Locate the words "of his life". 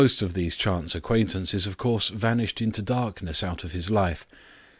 3.63-4.25